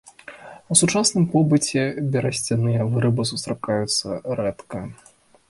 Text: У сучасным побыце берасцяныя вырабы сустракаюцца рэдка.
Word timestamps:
У 0.71 0.77
сучасным 0.79 1.27
побыце 1.33 1.83
берасцяныя 2.15 2.81
вырабы 2.95 3.27
сустракаюцца 3.33 4.19
рэдка. 4.43 4.81